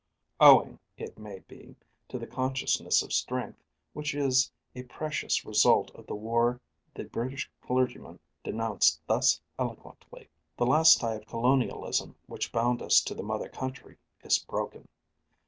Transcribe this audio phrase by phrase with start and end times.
[0.39, 1.75] Owing, it may be,
[2.09, 3.63] to the consciousness of strength,
[3.93, 6.59] which is a precious result of the war
[6.95, 10.27] the British clergyman denounced thus eloquently,
[10.57, 14.87] the last tie of colonialism which bound us to the mother country is broken.